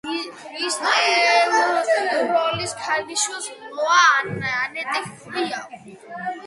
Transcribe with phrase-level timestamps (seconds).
[0.61, 5.65] ნისტელროის ქალიშვილს მოა ანეტი ჰქვია.